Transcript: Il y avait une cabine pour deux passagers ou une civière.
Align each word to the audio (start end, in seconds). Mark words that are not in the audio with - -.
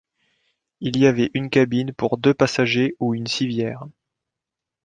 Il 0.79 0.97
y 0.97 1.05
avait 1.05 1.29
une 1.35 1.51
cabine 1.51 1.93
pour 1.93 2.17
deux 2.17 2.33
passagers 2.33 2.95
ou 2.99 3.13
une 3.13 3.27
civière. 3.27 3.85